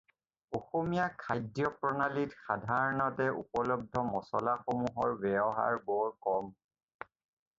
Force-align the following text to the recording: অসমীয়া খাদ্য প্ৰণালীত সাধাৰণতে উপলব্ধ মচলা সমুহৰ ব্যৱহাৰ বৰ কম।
অসমীয়া 0.59 1.03
খাদ্য 1.23 1.57
প্ৰণালীত 1.81 2.37
সাধাৰণতে 2.45 3.27
উপলব্ধ 3.41 4.03
মচলা 4.07 4.55
সমুহৰ 4.63 5.13
ব্যৱহাৰ 5.27 5.79
বৰ 5.91 6.11
কম। 6.29 6.49